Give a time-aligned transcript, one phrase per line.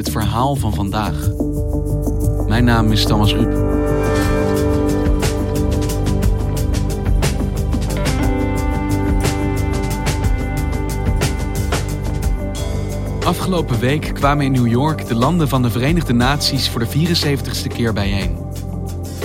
[0.00, 1.14] het verhaal van vandaag.
[2.46, 3.68] Mijn naam is Thomas Ruip.
[13.24, 17.66] Afgelopen week kwamen in New York de landen van de Verenigde Naties voor de 74ste
[17.74, 18.38] keer bijeen.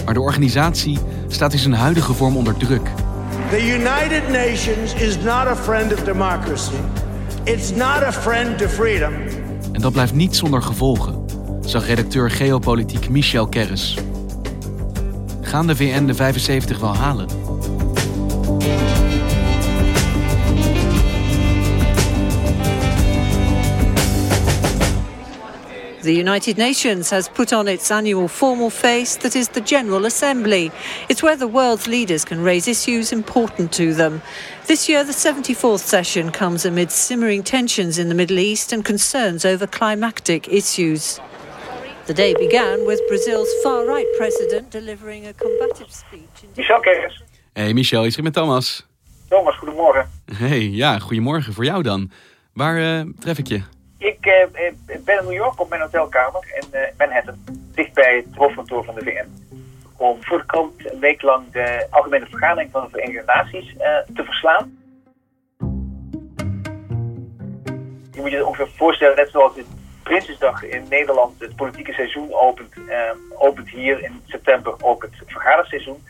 [0.06, 2.90] Maar de organisatie staat in zijn huidige vorm onder druk.
[3.50, 6.80] The United Nations is not a friend of democracy.
[7.44, 9.14] It's not a friend to freedom.
[9.76, 11.26] En dat blijft niet zonder gevolgen,
[11.66, 13.98] zag redacteur geopolitiek Michel Kerris.
[15.42, 17.28] Gaan de VN de 75 wel halen?
[26.06, 30.72] The United Nations has put on its annual formal face that is the General Assembly.
[31.10, 34.22] It's where the world's leaders can raise issues important to them.
[34.68, 39.46] This year, the 74th session comes amid simmering tensions in the Middle East and concerns
[39.46, 41.20] over climactic issues.
[42.06, 46.44] The day began with Brazil's far right president delivering a combative speech.
[46.44, 47.24] In Michel Kerris.
[47.56, 48.86] Hey Michel, is er met Thomas?
[49.30, 50.08] Thomas, goedemorgen.
[50.38, 52.12] Hey, ja, goedemorgen voor jou dan.
[52.54, 53.62] Waar uh, tref ik je?
[53.98, 54.34] Ik uh,
[55.04, 57.36] ben in New York op mijn hotelkamer in uh, Manhattan,
[57.74, 59.56] dichtbij het hoofdkantoor van de VN.
[59.98, 63.76] Om voor de een week lang de algemene vergadering van de Verenigde Naties
[64.14, 64.78] te verslaan.
[68.12, 69.66] Je moet je ongeveer voorstellen, net zoals het
[70.04, 72.74] Prinsjesdag in Nederland het politieke seizoen opent,
[73.36, 76.04] opent hier in september ook het vergaderseizoen.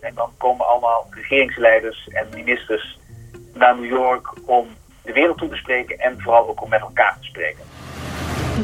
[0.00, 2.98] En dan komen allemaal regeringsleiders en ministers
[3.54, 4.68] naar New York om
[5.02, 7.64] de wereld toe te spreken en vooral ook om met elkaar te spreken.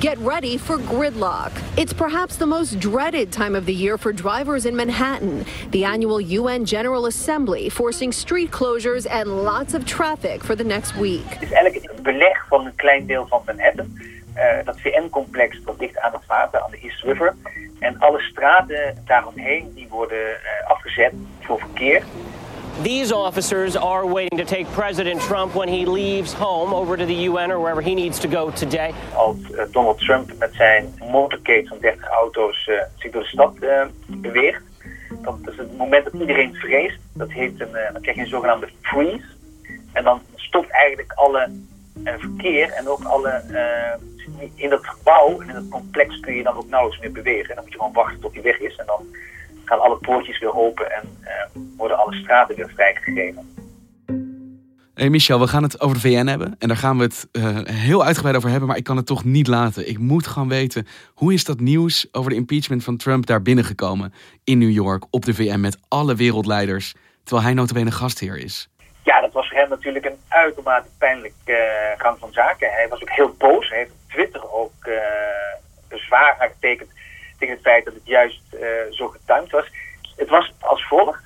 [0.00, 1.50] Get ready for gridlock.
[1.76, 5.44] It's perhaps the most dreaded time of the year for drivers in Manhattan.
[5.70, 10.94] The annual UN General Assembly forcing street closures and lots of traffic for the next
[10.94, 11.24] week.
[11.28, 13.98] Het is eigenlijk een beleg van een klein deel van Manhattan.
[14.36, 17.34] Uh, dat VN-complex dat ligt aan het water, aan de East River.
[17.78, 22.02] En alle straten daaromheen die worden uh, afgezet voor verkeer.
[22.82, 27.14] These officers are waiting to take President Trump when he leaves home over to the
[27.14, 28.94] UN or wherever he needs to go today.
[29.14, 33.54] Als uh, Donald Trump met zijn motorcade van 30 auto's uh, zich door de stad
[33.60, 34.62] uh, beweegt,
[35.22, 36.98] dat is het moment dat iedereen vreest.
[37.12, 39.26] Dat heet een, dan krijg je een zogenaamde freeze.
[39.92, 41.50] En dan stopt eigenlijk alle
[42.04, 43.42] verkeer en ook alle
[44.54, 47.48] in dat gebouw en in dat complex kun je dan ook nauwelijks meer bewegen.
[47.48, 49.06] En dan moet je gewoon wachten tot hij weg is en dan
[49.68, 51.28] gaan alle poortjes weer open en uh,
[51.76, 53.56] worden alle straten weer vrijgegeven.
[54.94, 56.56] Hey Michel, we gaan het over de VN hebben.
[56.58, 58.68] En daar gaan we het uh, heel uitgebreid over hebben.
[58.68, 59.88] Maar ik kan het toch niet laten.
[59.88, 64.14] Ik moet gewoon weten, hoe is dat nieuws over de impeachment van Trump daar binnengekomen
[64.44, 66.94] in New York op de VN met alle wereldleiders.
[67.24, 68.68] Terwijl hij notabene gastheer is.
[69.02, 71.56] Ja, dat was voor hem natuurlijk een uitermate pijnlijk uh,
[71.96, 72.70] gang van zaken.
[72.70, 73.68] Hij was ook heel boos.
[73.68, 74.94] Hij heeft op Twitter ook uh,
[75.88, 76.90] bezwaar aangetekend
[77.38, 78.60] tegen het feit dat het juist uh,
[78.90, 79.66] zo getimed was.
[80.16, 81.20] Het was als volgt.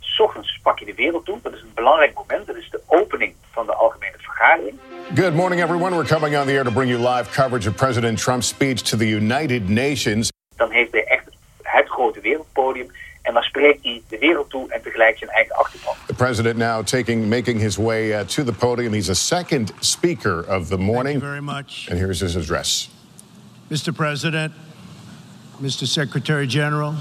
[0.00, 1.38] S ochtends pak je de wereld toe.
[1.42, 2.46] Dat is een belangrijk moment.
[2.46, 4.78] Dat is de opening van de algemene vergadering.
[5.14, 5.96] Good morning, everyone.
[5.96, 8.96] We're coming on the air to bring you live coverage of President Trump's speech to
[8.96, 10.32] the United Nations.
[10.56, 11.24] Dan heeft hij echt
[11.62, 12.90] het grote wereldpodium.
[13.22, 15.94] En dan spreekt hij de wereld toe en tegelijk zijn eigen achterban.
[16.06, 18.92] The president now taking, making his way uh, to the podium.
[18.92, 21.20] He's a second speaker of the morning.
[21.20, 21.88] Thank you very much.
[21.90, 22.88] And here's his address.
[23.68, 23.92] Mr.
[23.92, 24.52] President,
[25.60, 25.86] Mr.
[25.86, 26.94] Secretary General,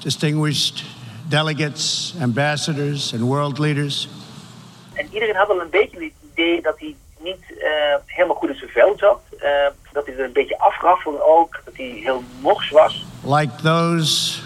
[0.00, 0.84] distinguished
[1.28, 4.08] delegates, ambassadors, and world leaders.
[4.94, 7.66] En iedereen had al een beetje het idee dat hij niet uh,
[8.06, 9.20] helemaal goed in zijn vel zat.
[9.36, 9.40] Uh,
[9.92, 13.04] dat hij er een beetje afraffelde ook, dat hij heel mors was.
[13.22, 14.40] Like those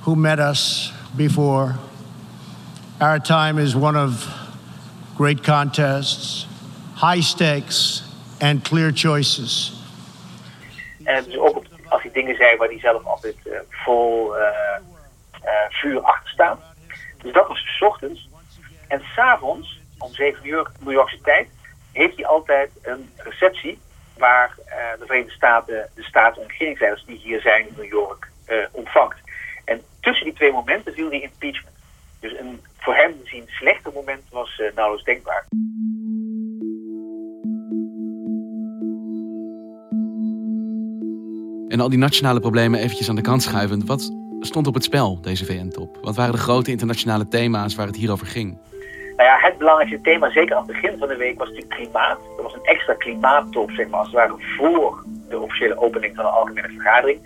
[0.00, 1.74] who met us before,
[2.98, 4.28] our time is one of
[5.16, 6.46] great contests,
[6.94, 8.02] high stakes,
[8.40, 9.72] and clear choices.
[11.04, 11.61] En dus ook
[12.12, 14.42] dingen zei waar hij zelf altijd uh, vol uh,
[15.44, 16.60] uh, vuur achter staat.
[17.18, 18.28] Dus dat was s ochtends.
[18.88, 21.48] En s'avonds, om 7 uur New Yorkse tijd,
[21.92, 23.78] heeft hij altijd een receptie
[24.16, 24.54] waar
[24.98, 29.18] de Verenigde Staten de staats- en regeringsleiders die hier zijn in New York uh, ontvangt.
[29.64, 31.76] En tussen die twee momenten viel die impeachment.
[32.20, 35.46] Dus een voor hem gezien slechter moment was nauwelijks denkbaar.
[41.72, 43.86] En al die nationale problemen eventjes aan de kant schuivend.
[43.86, 45.98] Wat stond op het spel, deze VN-top?
[46.02, 48.58] Wat waren de grote internationale thema's waar het hier over ging?
[49.16, 52.18] Nou ja, het belangrijkste thema, zeker aan het begin van de week, was natuurlijk klimaat.
[52.36, 56.24] Er was een extra klimaattop, zeg maar, als het ware voor de officiële opening van
[56.24, 57.18] de algemene vergadering.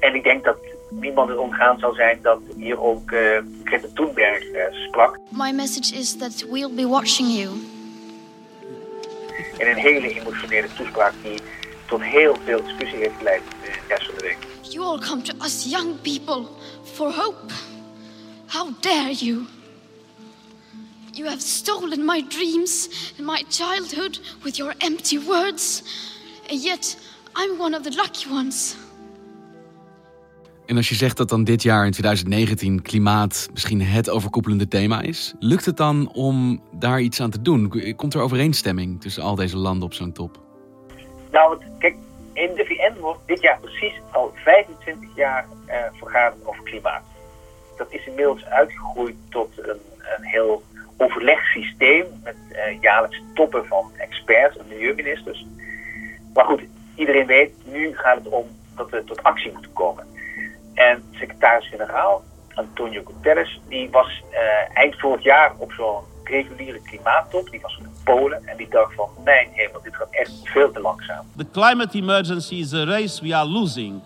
[0.00, 0.56] En ik denk dat
[0.90, 3.20] niemand het omgaan zal zijn dat hier ook uh,
[3.64, 5.18] Greta Thunberg uh, sprak.
[5.28, 7.48] My message is that we'll be watching you.
[9.58, 11.38] In een hele emotionele toespraak die
[11.86, 13.42] tot heel veel discussie heeft geleid
[14.90, 16.46] all come to us young people
[16.82, 17.52] for hope.
[18.46, 19.46] How dare you?
[21.12, 25.82] You have stolen my dreams and my childhood with your empty words.
[26.50, 26.96] And yet,
[27.36, 28.76] I'm one of the lucky ones.
[30.66, 35.00] En als je zegt dat dan dit jaar in 2019 klimaat misschien het overkoepelende thema
[35.00, 37.94] is, lukt het dan om daar iets aan te doen?
[37.96, 40.40] Komt er overeenstemming tussen al deze landen op zo'n top?
[41.30, 41.96] Nou, kijk,
[42.40, 47.02] in de VN wordt dit jaar precies al 25 jaar uh, vergaderd over klimaat.
[47.76, 49.80] Dat is inmiddels uitgegroeid tot een,
[50.16, 50.62] een heel
[50.96, 55.46] overlegsysteem met uh, jaarlijks toppen van experts en milieuministers.
[56.34, 56.62] Maar goed,
[56.94, 58.46] iedereen weet, nu gaat het om
[58.76, 60.06] dat we tot actie moeten komen.
[60.74, 62.22] En secretaris-generaal
[62.54, 64.38] Antonio Guterres, die was uh,
[64.76, 67.50] eind vorig jaar op zo'n reguliere klimaattop.
[67.50, 71.26] Die was Polen en die dacht van, mijn hemel, dit gaat echt veel te langzaam.
[71.36, 74.02] The climate emergency is a race we are losing.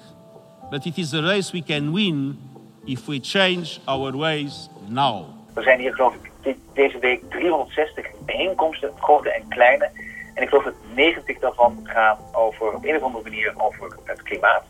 [0.71, 2.39] But it is a race we can win
[2.85, 5.25] if we change our ways now.
[5.55, 9.91] Er zijn hier geloof ik deze week 360 bijeenkomsten, grote en kleine.
[10.35, 14.23] En ik geloof dat 90 daarvan gaan over, op een of andere manier over het
[14.23, 14.65] klimaat.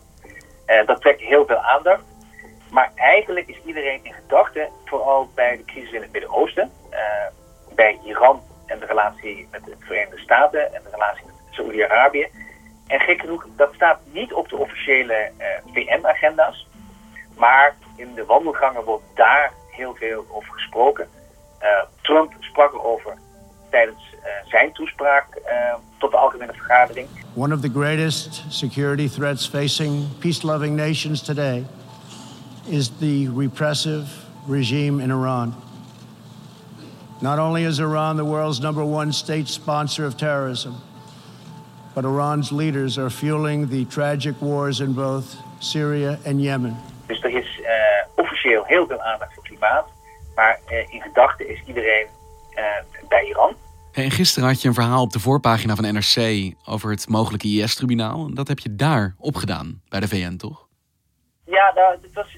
[0.67, 2.03] Uh, dat trekt heel veel aandacht.
[2.71, 6.99] Maar eigenlijk is iedereen in gedachten, vooral bij de crisis in het Midden-Oosten, uh,
[7.75, 12.29] bij Iran en de relatie met de Verenigde Staten en de relatie met Saoedi-Arabië.
[12.87, 16.69] En gek genoeg, dat staat niet op de officiële uh, VN-agenda's.
[17.37, 21.09] Maar in de wandelgangen wordt daar heel veel over gesproken.
[22.03, 23.15] Trump sprak erover
[23.71, 24.15] tijdens
[24.45, 25.27] zijn toespraak
[25.99, 27.09] tot de algemene vergadering.
[27.35, 31.65] One of the greatest security threats facing peace-loving nations today
[32.67, 34.07] is the repressive
[34.49, 35.55] regime in Iran.
[37.25, 40.75] Not only is Iran the world's number one state sponsor of terrorism,
[41.95, 46.77] but Iran's leaders are fueling the tragic wars in both Syria and Yemen.
[47.07, 47.67] Dus er is uh,
[48.25, 49.87] officieel heel veel aandacht voor klimaat,
[50.35, 52.07] maar uh, in gedachten is iedereen
[52.51, 52.63] uh,
[53.09, 53.55] bij Iran.
[53.93, 58.35] En gisteren had je een verhaal op de voorpagina van NRC over het mogelijke IS-tribunaal.
[58.35, 60.67] Dat heb je daar opgedaan bij de VN, toch?
[61.45, 62.37] Ja, nou, het was,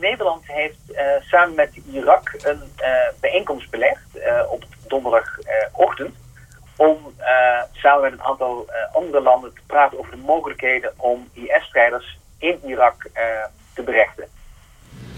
[0.00, 2.88] Nederland heeft uh, samen met Irak een uh,
[3.20, 4.06] bijeenkomst belegd
[4.48, 6.14] op donderdagochtend.
[6.76, 7.14] om
[7.72, 13.08] samen met een aantal andere landen te praten over de mogelijkheden om IS-strijders in Irak
[13.74, 14.28] te berechten.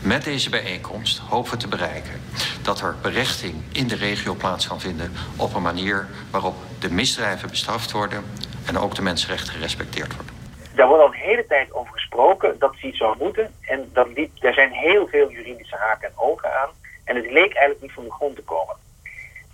[0.00, 2.20] Met deze bijeenkomst hopen we te bereiken
[2.62, 7.48] dat er berechting in de regio plaats kan vinden op een manier waarop de misdrijven
[7.48, 8.24] bestraft worden
[8.66, 10.35] en ook de mensenrechten gerespecteerd worden.
[10.76, 13.54] Daar wordt al een hele tijd over gesproken dat zoiets zou moeten.
[13.60, 16.68] En dat liep, er zijn heel veel juridische haken en ogen aan.
[17.04, 18.76] En het leek eigenlijk niet van de grond te komen.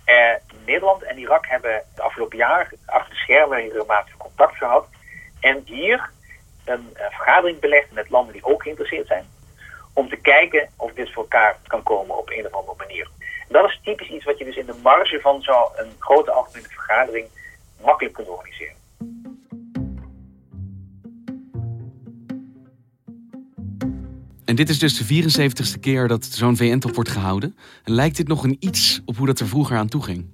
[0.05, 0.33] Eh,
[0.65, 4.87] Nederland en Irak hebben de afgelopen jaar achter de schermen regelmatig contact gehad.
[5.39, 6.09] En hier
[6.65, 9.25] een uh, vergadering belegd met landen die ook geïnteresseerd zijn
[9.93, 13.09] om te kijken of dit voor elkaar kan komen op een of andere manier.
[13.47, 17.27] Dat is typisch iets wat je dus in de marge van zo'n grote algemene vergadering
[17.81, 18.82] makkelijk kunt organiseren.
[24.45, 27.57] En dit is dus de 74ste keer dat zo'n VN-top wordt gehouden.
[27.83, 30.25] En lijkt dit nog een iets op hoe dat er vroeger aan toe ging?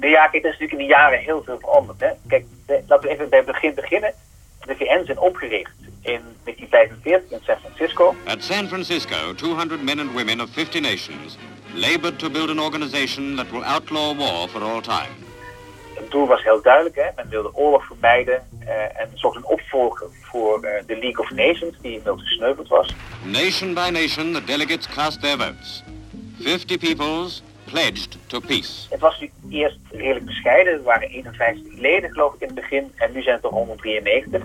[0.00, 2.00] Nou ja, kijk, er is natuurlijk in de jaren heel veel veranderd.
[2.00, 2.08] Hè?
[2.26, 4.12] Kijk, laten we even bij het begin beginnen.
[4.60, 8.14] De VN zijn opgericht in 1945 in San Francisco.
[8.24, 11.38] At San Francisco, 200 men and women of 50 nations
[11.74, 15.12] labored to build an organization that will outlaw war for all time.
[15.94, 16.96] Het doel was heel duidelijk.
[16.96, 17.08] Hè?
[17.16, 21.74] Men wilde oorlog vermijden uh, en zocht een opvolger voor uh, de League of Nations,
[21.80, 22.94] die inmiddels gesneuveld was.
[23.24, 25.82] Nation by nation, the delegates cast their votes.
[26.40, 28.86] 50 peoples pledged to peace.
[28.90, 30.72] Het was natuurlijk eerst redelijk bescheiden.
[30.72, 32.92] Er waren 51 leden, geloof ik, in het begin.
[32.96, 34.42] En nu zijn het er 193.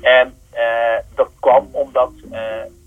[0.00, 0.60] En uh,
[1.14, 2.38] dat kwam omdat uh,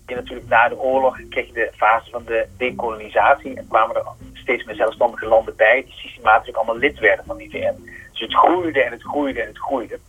[0.10, 4.06] je natuurlijk na de oorlog kreeg je de fase van de dekolonisatie en kwamen er
[4.34, 7.76] steeds meer zelfstandige landen bij die systematisch allemaal lid werden van die VN.
[8.12, 10.00] Dus het groeide en het groeide en het groeide.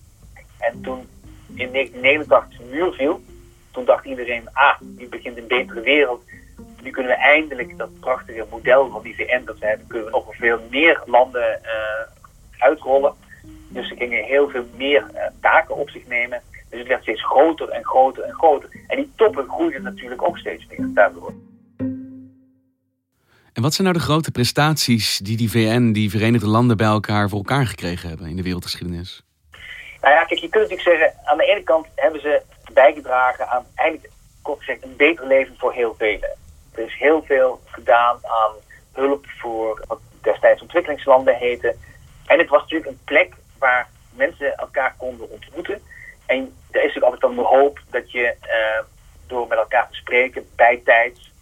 [0.59, 1.09] En toen
[1.55, 3.21] in 1989 de muur viel,
[3.71, 6.23] toen dacht iedereen, ah, nu begint een betere wereld.
[6.83, 10.13] Nu kunnen we eindelijk dat prachtige model van die VN dat we hebben, kunnen we
[10.13, 12.07] nog veel meer landen uh,
[12.59, 13.15] uitrollen.
[13.69, 16.43] Dus ze gingen heel veel meer uh, taken op zich nemen.
[16.71, 18.69] Dus het werd steeds groter en groter en groter.
[18.87, 21.33] En die toppen groeiden natuurlijk ook steeds meer daardoor.
[23.53, 27.29] En wat zijn nou de grote prestaties die die VN, die Verenigde Landen bij elkaar
[27.29, 29.25] voor elkaar gekregen hebben in de wereldgeschiedenis?
[30.01, 33.67] Nou ja, kijk, je kunt natuurlijk zeggen, aan de ene kant hebben ze bijgedragen aan
[33.75, 34.13] eigenlijk
[34.43, 36.31] kort gezegd een beter leven voor heel velen.
[36.75, 38.53] Er is heel veel gedaan aan
[38.93, 41.77] hulp voor wat destijds ontwikkelingslanden heette.
[42.27, 45.83] En het was natuurlijk een plek waar mensen elkaar konden ontmoeten.
[46.31, 48.85] En er is natuurlijk altijd dan de hoop dat je uh,
[49.27, 51.33] door met elkaar te spreken bijtijds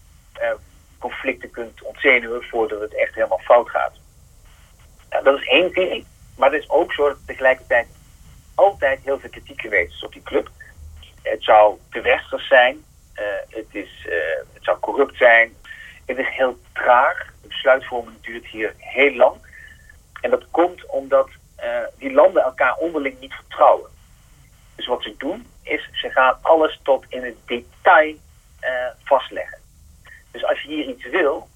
[0.41, 0.51] uh,
[0.99, 3.93] conflicten kunt ontzenuwen voordat het echt helemaal fout gaat.
[5.11, 6.07] Nou, dat is één visie.
[6.37, 7.87] Maar het is ook zo dat tegelijkertijd
[8.55, 10.51] altijd heel veel kritiek geweest is op die club.
[11.23, 12.85] Het zou te westers zijn.
[13.15, 14.07] Uh, het, is,
[14.53, 15.55] het zou corrupt zijn.
[16.07, 17.33] Het is heel traag.
[17.43, 19.37] De besluitvorming duurt hier heel lang.
[20.21, 21.29] En dat komt omdat
[21.99, 23.91] die landen elkaar onderling niet vertrouwen.
[24.79, 28.15] Dus wat ze doen is, ze gaan alles tot in het detail
[29.05, 29.59] vastleggen.
[30.31, 31.49] Dus als je hier iets wil,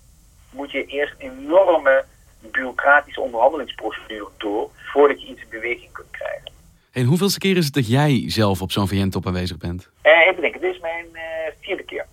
[0.51, 2.05] moet je eerst een enorme
[2.51, 6.51] bureaucratische onderhandelingsprocedure door voordat je iets in beweging kunt krijgen.
[6.93, 9.91] En hoeveelste keer is het dat jij zelf op zo'n VN-top aanwezig bent?
[10.03, 11.21] Uh, even denken, dit is mijn uh,
[11.61, 12.07] vierde keer.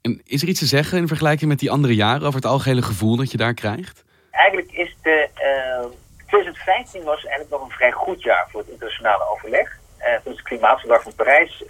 [0.00, 2.82] En is er iets te zeggen in vergelijking met die andere jaren over het algehele
[2.82, 4.04] gevoel dat je daar krijgt?
[4.30, 5.86] Eigenlijk is de, uh,
[6.26, 9.79] 2015 was eigenlijk nog een vrij goed jaar voor het internationale overleg.
[10.10, 11.62] Uh, toen de klimaatverdrag van Parijs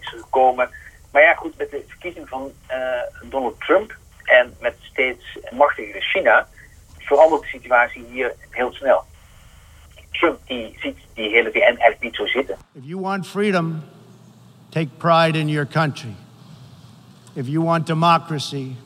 [0.00, 0.70] is gekomen.
[1.12, 2.52] Maar ja, goed, met de verkiezing van
[3.22, 6.46] Donald Trump en met steeds machtigere China
[6.98, 9.04] verandert de situatie hier heel snel.
[10.10, 12.56] Trump die ziet die hele VN eigenlijk niet zo zitten.
[12.72, 13.82] If you want freedom,
[14.68, 16.14] take pride in your country.
[17.34, 18.76] If you want democracy,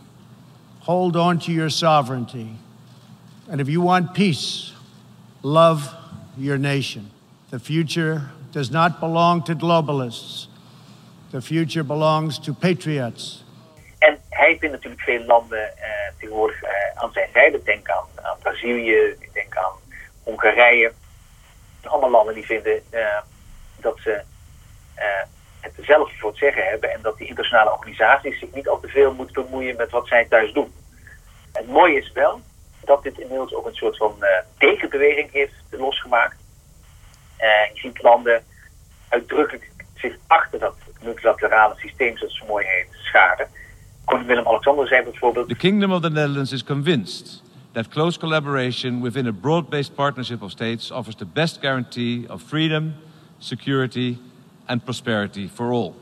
[0.79, 2.47] hold on to your sovereignty.
[3.51, 4.73] And if you want peace,
[5.41, 5.95] love
[6.37, 7.11] your nation.
[7.49, 10.49] The future does not belong to globalists.
[11.31, 13.45] The future belongs to patriots.
[13.99, 17.63] En hij vindt natuurlijk veel landen uh, tegenwoordig uh, aan zijn zijde.
[17.63, 19.73] Denk aan, aan Brazilië, denk aan
[20.23, 20.93] Hongarije
[21.87, 23.19] allemaal landen die vinden uh,
[23.81, 24.23] dat ze
[24.99, 25.05] uh,
[25.61, 28.89] het zelf voor het zeggen hebben en dat die internationale organisaties zich niet al te
[28.89, 30.73] veel moeten bemoeien met wat zij thuis doen.
[31.53, 32.41] Het mooie is wel
[32.85, 34.25] dat dit inmiddels ook een soort van
[34.59, 36.37] tegenbeweging heeft losgemaakt.
[37.75, 38.43] Je ziet landen
[39.09, 43.47] uitdrukkelijk zich achter dat multilaterale systeem, zoals het zo mooi heet, scharen.
[44.05, 45.49] Koning Willem-Alexander zei bijvoorbeeld...
[45.49, 50.51] The Kingdom of the Netherlands is convinced that close collaboration within a broad-based partnership of
[50.51, 52.95] states offers the best guarantee of freedom,
[53.39, 54.17] security
[54.67, 55.93] and prosperity for all.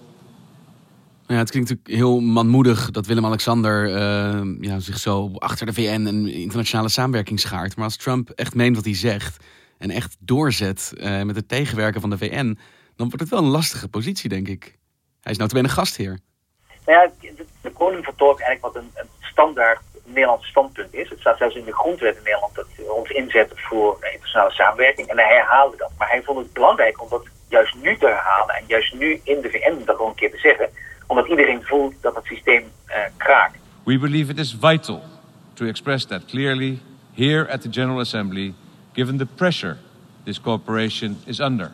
[1.27, 6.07] Ja, het klinkt natuurlijk heel manmoedig dat Willem-Alexander uh, ja, zich zo achter de VN
[6.07, 7.77] en internationale samenwerking schaart.
[7.77, 9.45] Maar als Trump echt meent wat hij zegt
[9.81, 12.59] en echt doorzet uh, met het tegenwerken van de VN,
[12.97, 14.79] dan wordt het wel een lastige positie, denk ik.
[15.21, 16.19] Hij is nou een gastheer.
[16.87, 21.09] Nou ja, de, de koning vertolkt eigenlijk wat een, een standaard Nederlands standpunt is.
[21.09, 25.09] Het staat zelfs in de grondwet in Nederland dat we ons inzetten voor internationale samenwerking.
[25.09, 25.93] En hij herhaalde dat.
[25.99, 29.41] Maar hij vond het belangrijk om dat juist nu te herhalen en juist nu in
[29.41, 30.69] de VN dat gewoon een keer te zeggen.
[31.07, 33.59] Omdat iedereen voelt dat het systeem uh, kraakt.
[33.85, 35.03] We believe it is vital
[35.55, 36.79] to express that clearly
[37.15, 38.55] here at the General Assembly,
[38.93, 39.79] given the pressure
[40.25, 41.73] this cooperation is under.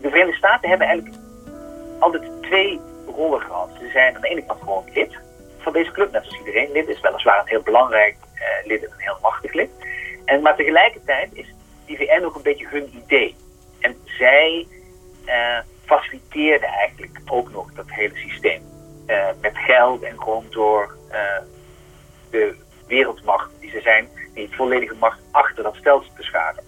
[0.00, 1.18] De Verenigde Staten hebben eigenlijk
[1.98, 2.80] altijd twee
[3.16, 3.70] rollen gehad.
[3.78, 5.16] Ze zijn aan de ene kant gewoon lid
[5.58, 7.00] van deze club, net als iedereen lid is.
[7.00, 9.70] Weliswaar een heel belangrijk uh, lid en een heel machtig lid.
[10.24, 11.54] En, maar tegelijkertijd is
[11.86, 13.36] die VN ook een beetje hun idee.
[13.80, 14.66] En zij
[15.26, 18.62] uh, faciliteerden eigenlijk ook nog dat hele systeem.
[19.06, 20.96] Uh, met geld en gewoon door
[22.86, 26.64] wereldmacht die ze zijn, die volledige macht achter dat stelsel te scharen.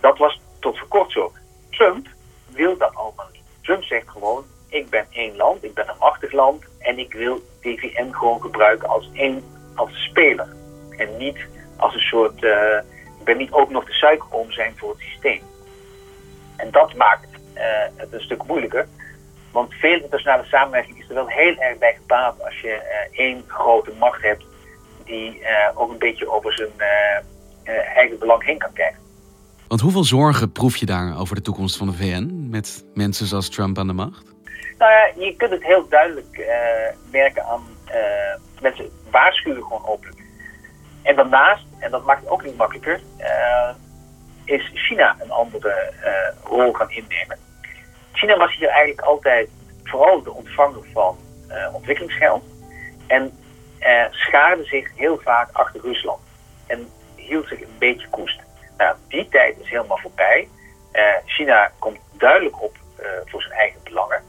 [0.00, 1.32] Dat was tot voor kort zo.
[1.70, 2.08] Trump
[2.50, 3.42] wil dat allemaal niet.
[3.60, 7.42] Trump zegt gewoon, ik ben één land, ik ben een machtig land en ik wil
[7.60, 10.48] TVN gewoon gebruiken als één, als speler.
[10.96, 11.38] En niet
[11.76, 12.78] als een soort, uh,
[13.18, 15.42] ik ben niet ook nog de suikerom zijn voor het systeem.
[16.56, 17.62] En dat maakt uh,
[17.96, 18.88] het een stuk moeilijker.
[19.52, 23.44] Want veel internationale samenwerking is er wel heel erg bij gebaat als je uh, één
[23.46, 24.44] grote macht hebt
[25.04, 25.42] die
[25.74, 26.70] ook een beetje over zijn
[27.94, 28.98] eigen belang heen kan kijken.
[29.68, 33.48] Want hoeveel zorgen proef je daar over de toekomst van de VN met mensen zoals
[33.48, 34.30] Trump aan de macht?
[34.78, 36.46] Nou ja, je kunt het heel duidelijk uh,
[37.10, 40.20] merken aan uh, mensen waarschuwen gewoon openlijk.
[41.02, 43.70] En daarnaast, en dat maakt het ook niet makkelijker, uh,
[44.44, 45.92] is China een andere
[46.44, 47.38] rol gaan innemen.
[48.12, 49.48] China was hier eigenlijk altijd
[49.84, 51.18] vooral de ontvanger van
[51.72, 52.44] ontwikkelingsgeld
[53.06, 53.38] en
[54.10, 56.20] schaarde zich heel vaak achter Rusland
[56.66, 58.40] en hield zich een beetje koest.
[58.76, 60.48] Nou, die tijd is helemaal voorbij.
[61.24, 62.76] China komt duidelijk op
[63.24, 64.22] voor zijn eigen belangen.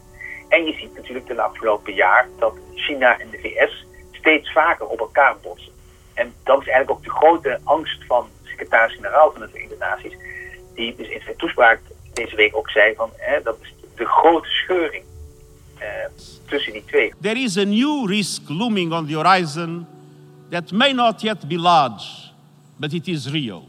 [0.50, 5.00] En je ziet natuurlijk de afgelopen jaar dat China en de VS steeds vaker op
[5.00, 5.72] elkaar botsen.
[6.14, 10.18] En dat is eigenlijk ook de grote angst van secretaris-generaal van de Verenigde Naties,
[10.76, 11.80] die dus in zijn toespraak
[12.24, 15.04] deze week ook zei van hè, dat is de grote scheuring
[15.80, 15.86] uh,
[16.46, 17.14] tussen die twee.
[17.22, 19.88] There is a new risk looming on the horizon
[20.50, 22.06] that may not yet be large,
[22.76, 23.68] but it is real.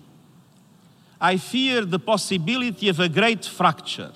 [1.33, 4.11] I fear the possibility of a great fracture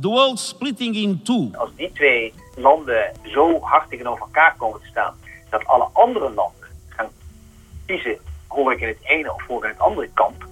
[0.00, 1.50] the world splitting in two.
[1.52, 5.14] Als die twee landen zo hard tegenover elkaar komen te staan,
[5.50, 7.08] dat alle andere landen gaan
[7.86, 10.47] kiezen, hoor ik in het ene of hoor ik in het andere kamp,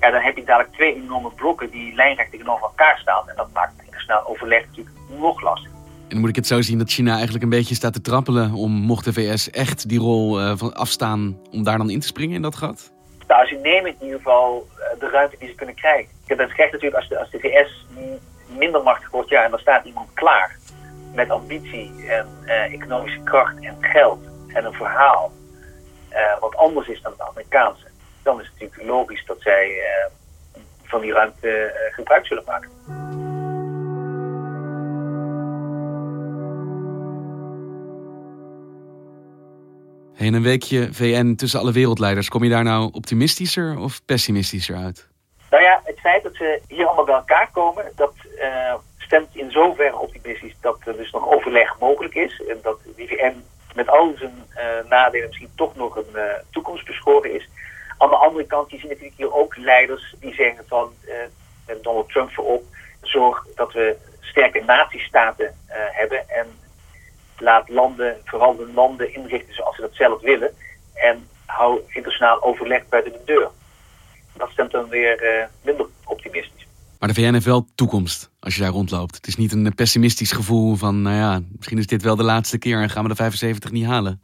[0.00, 3.28] ja, dan heb je dadelijk twee enorme blokken die lijnrecht tegenover elkaar staan.
[3.28, 5.78] En dat maakt internationaal overleg natuurlijk nog lastiger.
[6.08, 8.72] En moet ik het zo zien dat China eigenlijk een beetje staat te trappelen om,
[8.72, 12.36] mocht de VS echt die rol uh, van afstaan, om daar dan in te springen
[12.36, 12.92] in dat gat?
[13.26, 16.10] Nou, ze nemen in ieder geval uh, de ruimte die ze kunnen krijgen.
[16.26, 17.86] Dat krijgt natuurlijk als de, als de VS
[18.58, 20.56] minder machtig wordt, ja, en dan staat iemand klaar
[21.14, 25.32] met ambitie en uh, economische kracht en geld en een verhaal
[26.12, 27.86] uh, wat anders is dan het Amerikaanse,
[28.22, 32.70] dan is het natuurlijk logisch dat zij uh, van die ruimte gebruik zullen maken.
[40.16, 45.08] In een weekje VN tussen alle wereldleiders, kom je daar nou optimistischer of pessimistischer uit?
[45.50, 49.50] Nou ja, het feit dat ze hier allemaal bij elkaar komen, dat uh, stemt in
[49.50, 52.42] zoverre optimistisch dat er dus nog overleg mogelijk is.
[52.48, 53.42] En dat de VN
[53.74, 57.48] met al zijn uh, nadelen misschien toch nog een uh, toekomst beschoren is.
[58.02, 60.92] Aan de andere kant, je ziet natuurlijk hier ook leiders die zeggen van
[61.82, 62.64] Donald Trump voorop,
[63.02, 65.54] zorg dat we sterke natiestaten
[65.92, 66.46] hebben en
[67.38, 70.54] laat landen, vooral de landen inrichten zoals ze dat zelf willen.
[70.94, 73.50] En hou internationaal overleg buiten de deur
[74.40, 76.66] dat stemt dan weer uh, minder optimistisch.
[76.98, 79.14] Maar de VN heeft wel toekomst als je daar rondloopt.
[79.14, 82.58] Het is niet een pessimistisch gevoel van, nou ja, misschien is dit wel de laatste
[82.58, 84.22] keer en gaan we de 75 niet halen.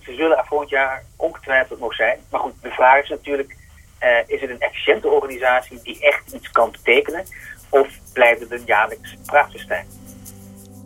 [0.00, 0.41] Ze zullen
[0.72, 2.18] jaar ongetwijfeld nog zijn.
[2.30, 3.56] Maar goed, de vraag is natuurlijk,
[4.02, 7.24] uh, is het een efficiënte organisatie die echt iets kan betekenen?
[7.68, 9.86] Of blijft het een jaarlijks praatfestijn?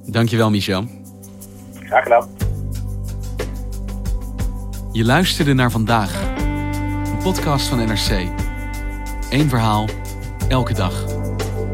[0.07, 0.85] Dankjewel, Michel.
[1.85, 2.37] Graag gedaan.
[4.92, 6.22] Je luisterde naar vandaag,
[7.07, 8.29] een podcast van NRC.
[9.31, 9.88] Eén verhaal,
[10.49, 11.05] elke dag.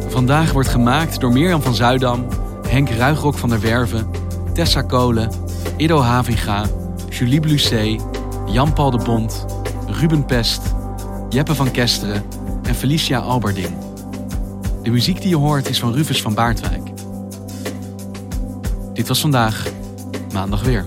[0.08, 2.28] Vandaag wordt gemaakt door Mirjam van Zuidam,
[2.68, 4.10] Henk Ruigrok van der Werven,
[4.54, 5.30] Tessa Kolen,
[5.76, 6.64] Ido Havinga,
[7.12, 8.00] Julie Blusset,
[8.46, 9.46] Jan-Paul de Bond,
[9.86, 10.74] Ruben Pest,
[11.28, 12.24] Jeppe van Kesteren
[12.62, 13.76] en Felicia Alberding.
[14.82, 16.90] De muziek die je hoort is van Rufus van Baardwijk.
[18.92, 19.66] Dit was vandaag,
[20.32, 20.86] maandag weer.